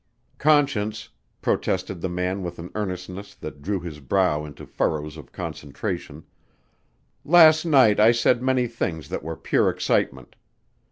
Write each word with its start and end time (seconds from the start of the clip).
"Conscience," 0.39 1.09
protested 1.43 2.01
the 2.01 2.09
man 2.09 2.41
with 2.41 2.57
an 2.57 2.71
earnestness 2.73 3.35
that 3.35 3.61
drew 3.61 3.79
his 3.79 3.99
brow 3.99 4.43
into 4.45 4.65
furrows 4.65 5.15
of 5.15 5.31
concentration, 5.31 6.23
"last 7.23 7.65
night 7.65 7.99
I 7.99 8.11
said 8.11 8.41
many 8.41 8.65
things 8.65 9.09
that 9.09 9.21
were 9.21 9.37
pure 9.37 9.69
excitement. 9.69 10.35